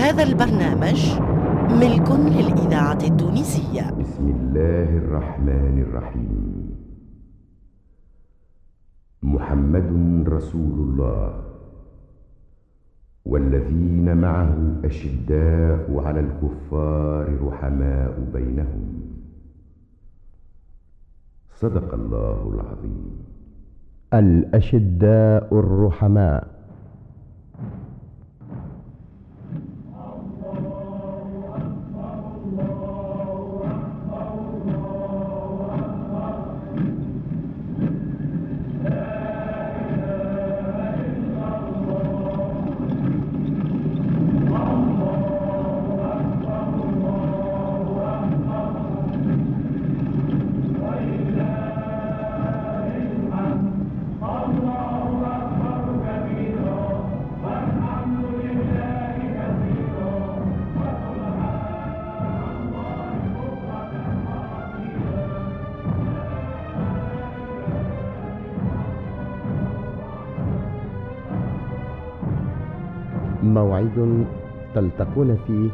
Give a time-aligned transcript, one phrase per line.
[0.00, 1.20] هذا البرنامج
[1.70, 3.90] ملك للإذاعة التونسية.
[3.90, 6.70] بسم الله الرحمن الرحيم.
[9.22, 11.44] محمد رسول الله.
[13.24, 19.02] والذين معه أشداء على الكفار رحماء بينهم.
[21.54, 23.12] صدق الله العظيم.
[24.14, 26.49] الأشداء الرحماء.
[73.50, 74.26] موعد
[74.74, 75.70] تلتقون فيه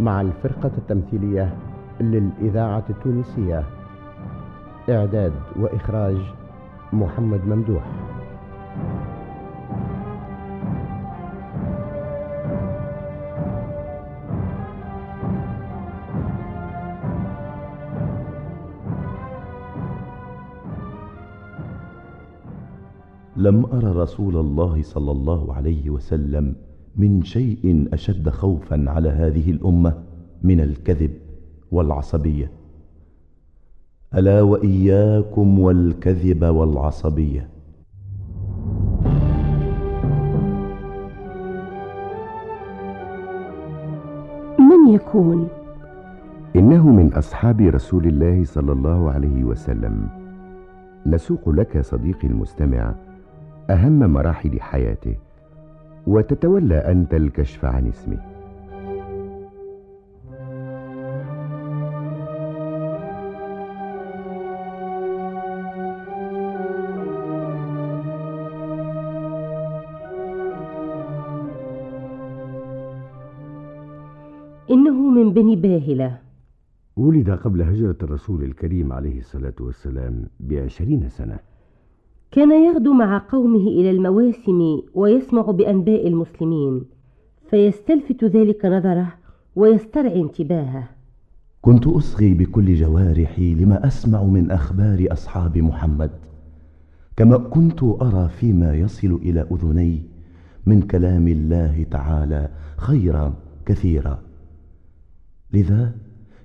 [0.00, 1.56] مع الفرقة التمثيلية
[2.00, 3.64] للإذاعة التونسية.
[4.90, 6.16] إعداد وإخراج
[6.92, 7.82] محمد ممدوح.
[23.36, 26.56] لم أر رسول الله صلى الله عليه وسلم
[26.96, 29.94] من شيء أشد خوفا على هذه الأمة
[30.42, 31.10] من الكذب
[31.72, 32.50] والعصبية.
[34.14, 37.48] ألا وإياكم والكذب والعصبية.
[44.58, 45.48] من يكون؟
[46.56, 50.08] إنه من أصحاب رسول الله صلى الله عليه وسلم.
[51.06, 52.94] نسوق لك صديقي المستمع
[53.70, 55.25] أهم مراحل حياته.
[56.06, 58.36] وتتولى أنت الكشف عن اسمه.
[74.70, 76.18] إنه من بني باهلة.
[76.96, 81.38] ولد قبل هجرة الرسول الكريم عليه الصلاة والسلام بعشرين سنة.
[82.30, 86.84] كان يغدو مع قومه إلى المواسم ويسمع بأنباء المسلمين
[87.50, 89.12] فيستلفت ذلك نظره
[89.56, 90.88] ويسترعي انتباهه.
[91.62, 96.10] كنت أصغي بكل جوارحي لما أسمع من أخبار أصحاب محمد.
[97.16, 100.02] كما كنت أرى فيما يصل إلى أذني
[100.66, 103.34] من كلام الله تعالى خيرا
[103.66, 104.18] كثيرا.
[105.52, 105.94] لذا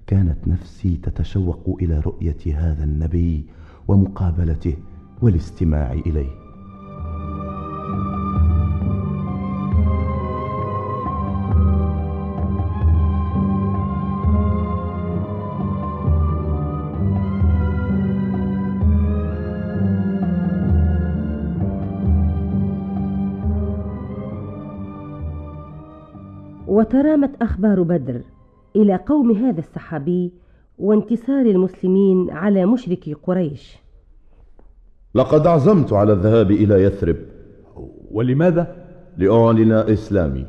[0.08, 3.46] كانت نفسي تتشوق إلى رؤية هذا النبي
[3.88, 4.75] ومقابلته
[5.22, 6.42] والاستماع إليه.
[26.68, 28.22] وترامت أخبار بدر
[28.76, 30.32] إلى قوم هذا الصحابي
[30.80, 33.91] وانتصار المسلمين على مشركي قريش.
[35.16, 37.16] لقد عزمت على الذهاب إلى يثرب.
[38.11, 38.75] ولماذا؟
[39.17, 40.45] لأعلن إسلامي.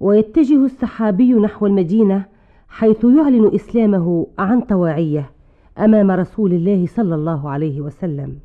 [0.00, 2.24] ويتجه الصحابي نحو المدينة
[2.68, 5.30] حيث يعلن إسلامه عن طواعية
[5.78, 8.38] أمام رسول الله صلى الله عليه وسلم.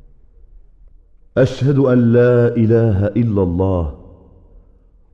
[1.38, 3.94] أشهد أن لا إله إلا الله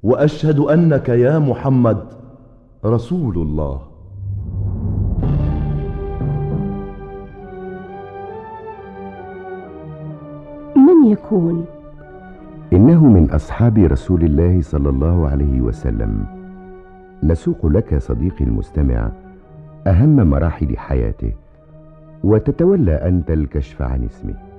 [0.02, 1.98] وأشهد أنك يا محمد
[2.84, 3.93] رسول الله.
[11.14, 11.66] يكون.
[12.72, 16.26] إنه من أصحاب رسول الله صلى الله عليه وسلم.
[17.22, 19.10] نسوق لك صديقي المستمع
[19.86, 21.32] أهم مراحل حياته
[22.24, 24.53] وتتولى أنت الكشف عن اسمه.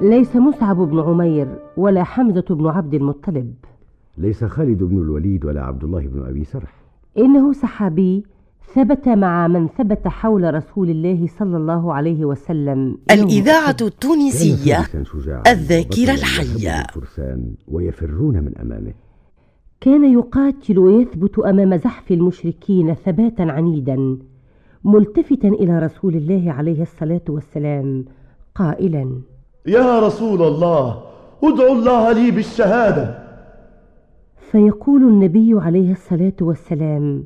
[0.00, 3.54] ليس مصعب بن عمير ولا حمزة بن عبد المطلب.
[4.18, 6.74] ليس خالد بن الوليد ولا عبد الله بن أبي سرح.
[7.18, 8.24] إنه صحابي
[8.74, 14.78] ثبت مع من ثبت حول رسول الله صلى الله عليه وسلم الإذاعة التونسية
[15.46, 16.86] الذاكرة الحية.
[17.68, 18.92] ويفرون من أمامه.
[19.80, 24.18] كان يقاتل ويثبت أمام زحف المشركين ثباتا عنيدا
[24.84, 28.04] ملتفتا إلى رسول الله عليه الصلاة والسلام
[28.54, 29.20] قائلا.
[29.68, 31.02] يا رسول الله
[31.44, 33.18] ادعو الله لي بالشهادة.
[34.50, 37.24] فيقول النبي عليه الصلاة والسلام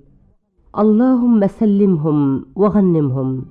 [0.79, 3.44] اللهم سلمهم وغنمهم.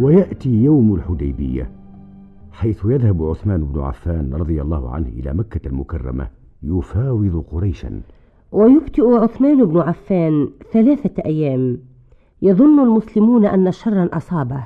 [0.00, 1.70] ويأتي يوم الحديبية.
[2.56, 6.28] حيث يذهب عثمان بن عفان رضي الله عنه إلى مكة المكرمة
[6.62, 8.00] يفاوض قريشا.
[8.52, 11.78] ويبتئ عثمان بن عفان ثلاثة أيام.
[12.42, 14.64] يظن المسلمون أن شرا أصابه.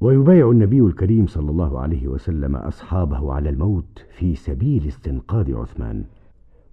[0.00, 6.04] ويبايع النبي الكريم صلى الله عليه وسلم أصحابه على الموت في سبيل استنقاذ عثمان.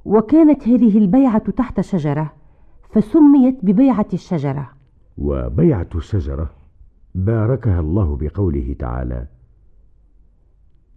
[0.05, 2.33] وكانت هذه البيعة تحت شجرة
[2.89, 4.69] فسميت ببيعة الشجرة.
[5.17, 6.49] وبيعة الشجرة
[7.15, 9.36] باركها الله بقوله تعالى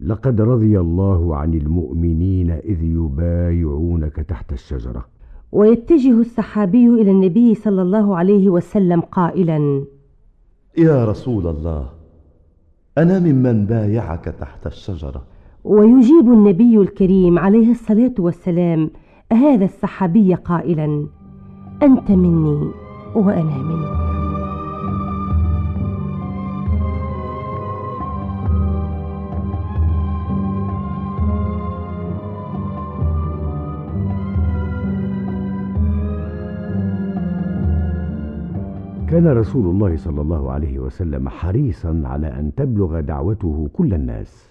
[0.05, 5.05] لقد رضي الله عن المؤمنين إذ يبايعونك تحت الشجرة.
[5.51, 9.85] ويتجه السحابي إلى النبي صلى الله عليه وسلم قائلا
[10.77, 11.89] يا رسول الله
[12.97, 15.23] أنا ممن بايعك تحت الشجرة؟
[15.63, 18.89] ويجيب النبي الكريم عليه الصلاة والسلام
[19.33, 21.07] هذا السحابي قائلا
[21.83, 22.71] أنت مني
[23.15, 24.10] وأنا منك.
[39.11, 44.49] كان رسول الله صلى الله عليه وسلم حريصا على أن تبلغ دعوته كل الناس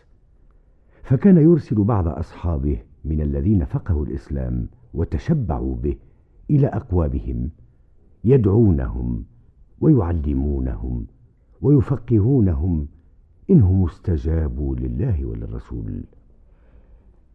[1.02, 5.96] فكان يرسل بعض أصحابه من الذين فقهوا الإسلام وتشبعوا به
[6.50, 7.50] إلى أقوامهم
[8.24, 9.24] يدعونهم
[9.80, 11.06] ويعلمونهم
[11.62, 12.86] ويفقهونهم
[13.50, 16.04] إنهم استجابوا لله وللرسول.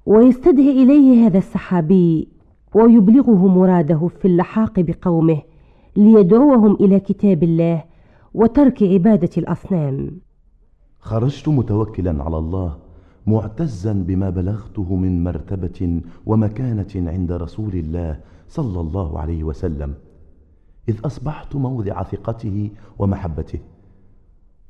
[0.06, 2.28] ويستدعي إليه هذا السحابي
[2.76, 5.42] ويبلغه مراده في اللحاق بقومه
[5.98, 7.84] ليدعوهم إلى كتاب الله
[8.34, 10.12] وترك عبادة الأصنام.
[11.00, 12.78] خرجت متوكلا على الله
[13.28, 19.94] معتزا بما بلغته من مرتبة ومكانة عند رسول الله صلى الله عليه وسلم
[20.90, 22.70] إذ أصبحت موضع ثقته
[23.00, 23.60] ومحبته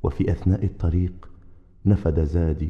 [0.04, 1.30] وفي أثناء الطريق
[1.86, 2.70] نفد زادي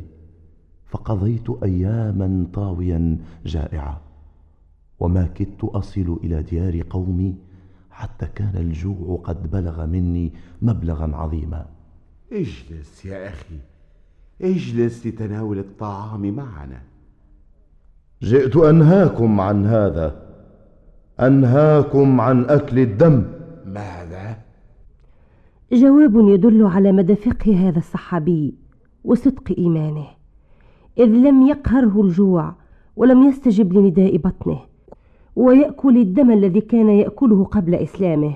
[0.86, 3.98] فقضيت أياما طاويا جائعا
[5.00, 7.36] وما كدت أصل إلى ديار قومي
[7.96, 11.66] حتى كان الجوع قد بلغ مني مبلغا عظيما.
[12.32, 13.60] اجلس يا أخي
[14.42, 16.82] اجلس لتناول الطعام معنا.
[18.22, 20.26] جئت أنهاكم عن هذا
[21.20, 23.26] أنهاكم عن أكل الدم.
[23.66, 24.38] ماذا؟
[25.72, 28.56] جواب يدل على مدى فقه هذا الصحابي
[29.04, 30.08] وصدق إيمانه
[30.98, 32.56] إذ لم يقهره الجوع
[32.96, 34.75] ولم يستجب لنداء بطنه.
[35.36, 38.34] ويأكل الدم الذي كان يأكله قبل إسلامه.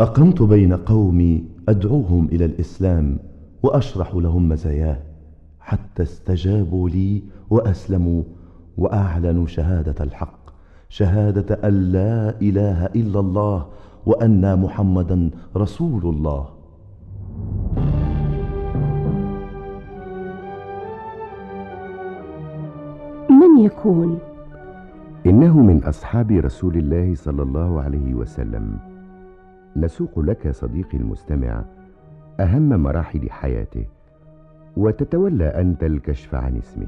[0.00, 3.18] أقمت بين قومي أدعوهم إلى الإسلام
[3.62, 4.98] وأشرح لهم مزاياه
[5.60, 8.22] حتى استجابوا لي وأسلموا
[8.78, 10.38] وأعلنوا شهادة الحق.
[10.88, 13.66] شهادة أن لا إله إلا الله
[14.06, 16.48] وأن محمدا رسول الله.
[23.30, 24.18] من يكون؟
[25.26, 28.78] إنه من أصحاب رسول الله صلى الله عليه وسلم.
[29.76, 31.64] نسوق لك صديقي المستمع
[32.40, 33.84] أهم مراحل حياته
[34.76, 36.86] وتتولى أنت الكشف عن اسمه.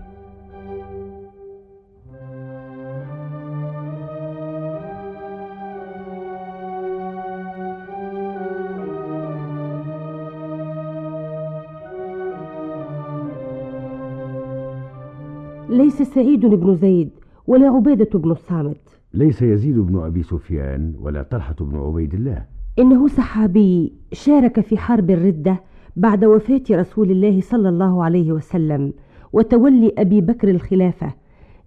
[15.69, 17.11] ليس سعيد بن زيد
[17.47, 19.01] ولا عبادة بن الصامت.
[19.15, 22.45] ليس يزيد بن أبي سفيان ولا طلحة بن عبيد الله.
[22.79, 25.61] إنه صحابي شارك في حرب الردة
[25.97, 28.93] بعد وفاة رسول الله صلى الله عليه وسلم
[29.33, 31.15] وتولي أبي بكر الخلافة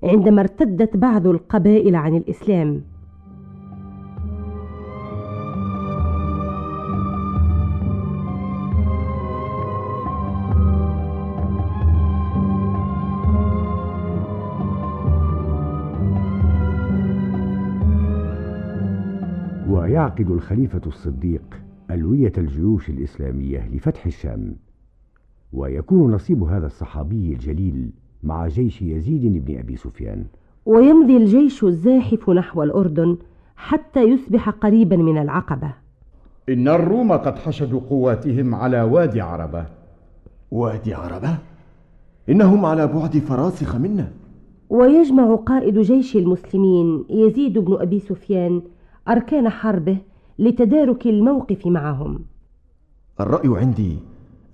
[0.04, 2.82] عندما ارتدت بعض القبائل عن الإسلام.
[19.90, 21.42] ويعقد الخليفة الصديق
[21.92, 24.56] ألوية الجيوش الإسلامية لفتح الشام.
[25.54, 27.90] ويكون نصيب هذا الصحابي الجليل
[28.24, 30.26] مع جيش يزيد بن أبي سفيان.
[30.66, 33.18] ويمضي الجيش الزاحف نحو الأردن
[33.56, 35.74] حتى يصبح قريبا من العقبة.
[36.50, 39.66] إن الروم قد حشدوا قواتهم على وادي عربة.
[40.52, 41.38] وادي عربة؟
[42.30, 44.12] إنهم على بعد فراسخ منا.
[44.70, 48.62] ويجمع قائد جيش المسلمين يزيد بن أبي سفيان
[49.10, 49.98] أركان حربه
[50.40, 52.20] لتدارك الموقف معهم.
[53.20, 53.98] الرأي عندي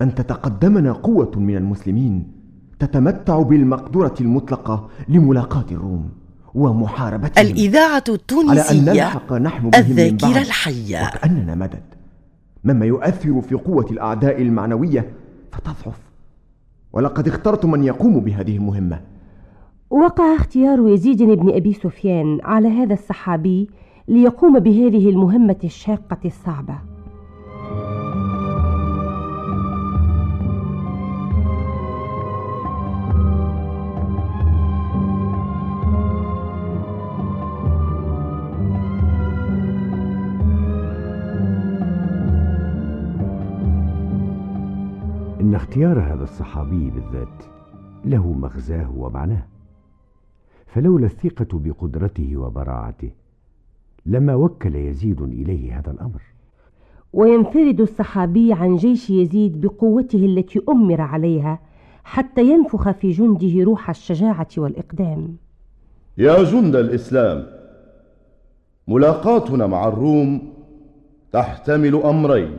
[0.01, 2.31] أن تتقدمنا قوة من المسلمين
[2.79, 6.09] تتمتع بالمقدرة المطلقة لملاقاة الروم
[6.53, 7.45] ومحاربتهم.
[7.45, 11.03] الإذاعة التونسية على أن نلحق نحن بهم من الذاكرة الحية.
[11.03, 11.83] وكأننا مدد.
[12.63, 15.09] مما يؤثر في قوة الأعداء المعنوية
[15.51, 15.99] فتضعف.
[16.93, 19.01] ولقد اخترت من يقوم بهذه المهمة.
[19.89, 23.69] وقع اختيار يزيد بن أبي سفيان على هذا الصحابي
[24.07, 26.75] ليقوم بهذه المهمة الشاقة الصعبة.
[45.41, 47.43] إن اختيار هذا الصحابي بالذات
[48.05, 49.45] له مغزاه ومعناه
[50.65, 53.11] فلولا الثقة بقدرته وبراعته
[54.05, 56.21] لما وكل يزيد إليه هذا الأمر.
[57.13, 61.59] وينفرد الصحابي عن جيش يزيد بقوته التي أمر عليها
[62.03, 65.35] حتى ينفخ في جنده روح الشجاعة والإقدام.
[66.17, 67.47] يا جند الإسلام
[68.87, 70.53] ملاقاتنا مع الروم
[71.31, 72.57] تحتمل أمرين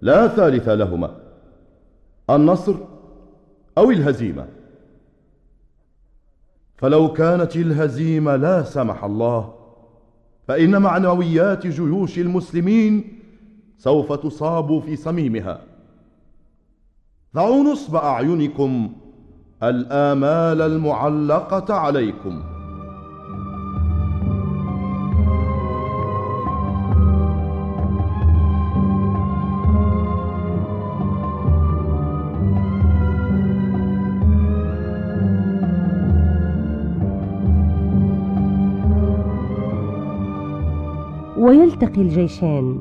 [0.00, 1.16] لا ثالث لهما
[2.30, 2.74] النصر
[3.78, 4.46] أو الهزيمة.
[6.76, 9.59] فلو كانت الهزيمة لا سمح الله
[10.50, 13.18] فإن معنويات جيوش المسلمين
[13.78, 15.60] سوف تصاب في صميمها.
[17.34, 18.92] ضعوا نصب أعينكم
[19.62, 22.42] الآمال المعلقة عليكم.
[41.50, 42.80] ويلتقي الجيشان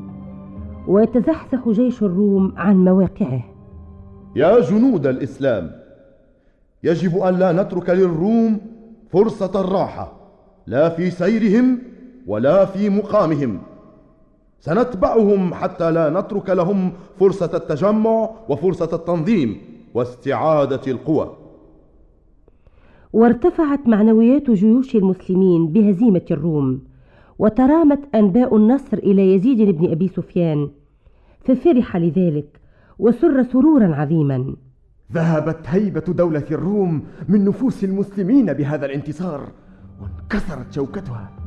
[0.88, 3.43] ويتزحزح جيش الروم عن مواقعه.
[4.35, 5.71] يا جنود الإسلام
[6.83, 8.57] يجب أن لا نترك للروم
[9.11, 10.13] فرصة الراحة
[10.67, 11.79] لا في سيرهم
[12.27, 13.59] ولا في مقامهم.
[14.59, 19.57] سنتبعهم حتى لا نترك لهم فرصة التجمع وفرصة التنظيم
[19.93, 21.35] واستعادة القوى.
[23.13, 26.88] وارتفعت معنويات جيوش المسلمين بهزيمة الروم.
[27.39, 30.69] وترامت أنباء النصر إلى يزيد بن أبي سفيان
[31.46, 32.60] ففرح لذلك
[33.00, 34.55] وسر سرورا عظيما.
[35.13, 39.51] ذهبت هيبة دولة الروم من نفوس المسلمين بهذا الانتصار
[40.01, 41.38] وانكسرت شوكتها.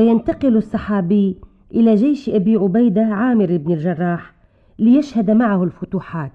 [0.00, 1.36] وينتقل الصحابي
[1.74, 4.34] إلى جيش أبي عبيدة عامر بن الجراح
[4.78, 6.32] ليشهد معه الفتوحات.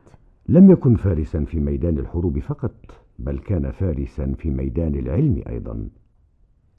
[0.49, 2.75] لم يكن فارسا في ميدان الحروب فقط
[3.19, 5.89] بل كان فارسا في ميدان العلم أيضا.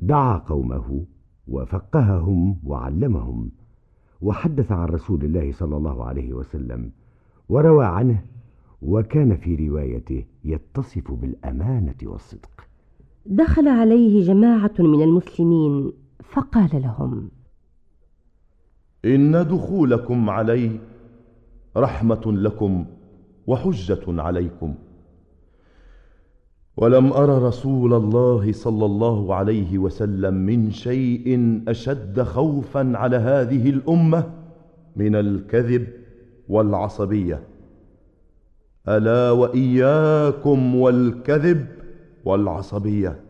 [0.00, 1.04] دعا قومه
[1.48, 3.50] وفقههم وعلمهم
[4.20, 6.92] وحدث عن رسول الله صلى الله عليه وسلم
[7.48, 8.22] وروى عنه
[8.82, 12.66] وكان في روايته يتصف بالأمانة والصدق.
[13.26, 15.92] دخل عليه جماعة من المسلمين
[16.22, 17.30] فقال لهم
[19.04, 20.80] إن دخولكم علي
[21.76, 22.86] رحمة لكم
[23.46, 24.74] وحجة عليكم.
[26.76, 34.30] ولم أر رسول الله صلى الله عليه وسلم من شيء أشد خوفا على هذه الأمة
[34.96, 35.86] من الكذب
[36.48, 37.42] والعصبية.
[38.88, 41.66] ألا وإياكم والكذب
[42.24, 43.20] والعصبية.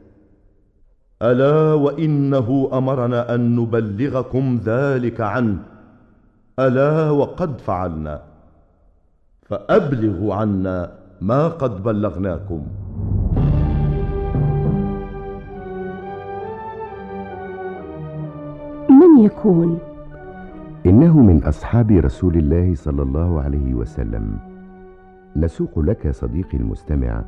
[1.22, 5.58] ألا وإنه أمرنا أن نبلغكم ذلك عنه.
[6.58, 8.20] ألا وقد فعلنا.
[9.42, 12.66] فأبلغوا عنا ما قد بلغناكم.
[18.88, 19.78] من يكون؟
[20.86, 24.38] إنه من أصحاب رسول الله صلى الله عليه وسلم.
[25.36, 27.24] نسوق لك صديقي المستمع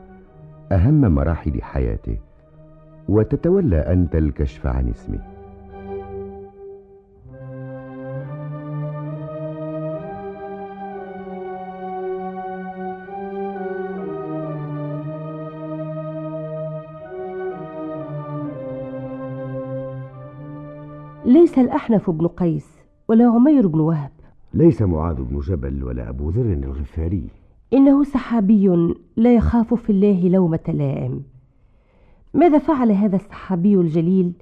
[0.73, 2.27] أهم مراحل حياته.
[3.09, 5.19] وتتولى أنت الكشف عن اسمه.
[21.27, 24.11] ليس الأحنف بن قيس ولا عمير بن وهب.
[24.55, 27.29] ليس معاذ بن جبل ولا أبو ذر الغفاري.
[27.73, 31.23] إنه سحابي لا يخاف في الله لومة لائم.
[32.35, 34.32] ماذا فعل هذا الصحابي الجليل؟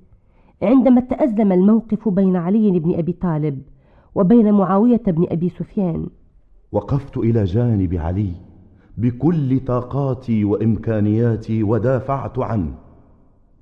[0.62, 3.62] عندما تأزم الموقف بين علي بن أبي طالب
[4.14, 6.06] وبين معاوية بن أبي سفيان.
[6.72, 8.32] وقفت إلى جانب علي
[8.98, 12.74] بكل طاقاتي وإمكانياتي ودافعت عنه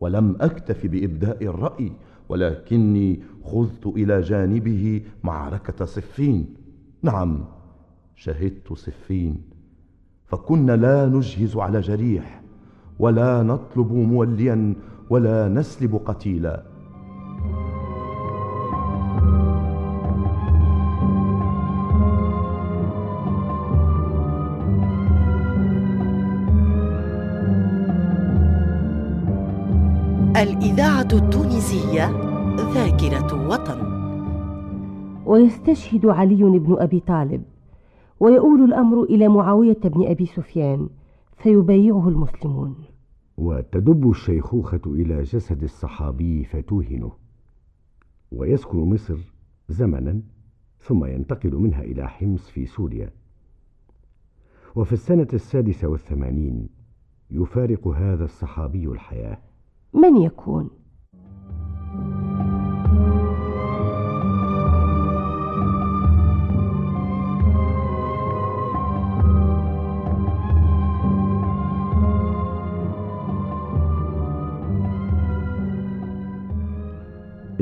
[0.00, 1.92] ولم أكتف بإبداء الرأي
[2.28, 6.54] ولكني خذت إلى جانبه معركة صفين.
[7.02, 7.44] نعم
[8.16, 9.42] شهدت صفين
[10.26, 12.43] فكنا لا نجهز على جريح.
[12.98, 14.74] ولا نطلب موليا
[15.10, 16.62] ولا نسلب قتيلا.
[30.36, 32.10] الإذاعة التونسية
[32.74, 33.78] ذاكرة وطن
[35.26, 37.42] ويستشهد علي بن أبي طالب
[38.20, 40.88] ويؤول الأمر إلى معاوية بن أبي سفيان
[41.36, 42.74] فيبايعه المسلمون.
[43.36, 47.12] وتدب الشيخوخة إلى جسد الصحابي فتوهنه.
[48.32, 49.18] ويسكن مصر
[49.68, 50.20] زمنا
[50.80, 53.10] ثم ينتقل منها إلى حمص في سوريا.
[54.74, 56.68] وفي السنة السادسة والثمانين
[57.30, 59.38] يفارق هذا الصحابي الحياة.
[59.94, 60.70] من يكون؟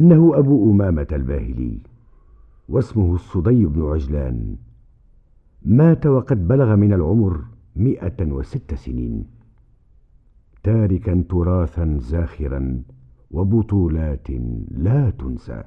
[0.03, 1.79] إنه أبو أمامة الباهلي
[2.69, 4.57] واسمه الصدي بن عجلان.
[5.63, 7.41] مات وقد بلغ من العمر
[7.77, 9.25] مئة وست سنين.
[10.63, 12.83] تاركا تراثا زاخرا
[13.31, 14.31] وبطولات
[14.71, 15.63] لا تنسى.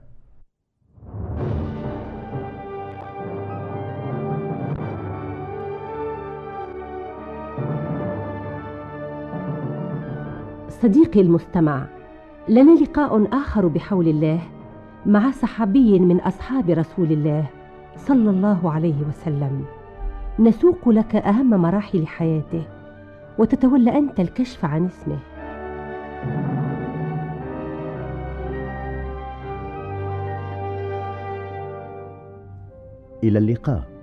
[10.69, 11.87] صديقي المستمع
[12.49, 14.39] لنا لقاء آخر بحول الله
[15.05, 17.49] مع صحابي من أصحاب رسول الله
[17.95, 19.65] صلى الله عليه وسلم.
[20.39, 22.63] نسوق لك أهم مراحل حياته
[23.37, 25.19] وتتولى أنت الكشف عن اسمه.
[33.23, 33.94] إلى اللقاء.